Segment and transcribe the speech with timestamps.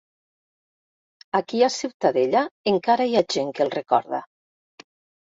[1.39, 4.23] Aquí a Ciutadella encara hi ha gent que el recorda.